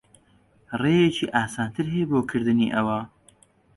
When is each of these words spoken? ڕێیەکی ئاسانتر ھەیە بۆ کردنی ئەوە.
ڕێیەکی 0.81 1.31
ئاسانتر 1.35 1.85
ھەیە 1.93 2.05
بۆ 2.09 2.19
کردنی 2.29 2.73
ئەوە. 2.75 2.99